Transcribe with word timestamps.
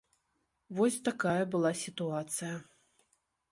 Вось 0.79 0.97
такая 1.09 1.43
была 1.53 1.71
сітуацыя. 1.83 2.53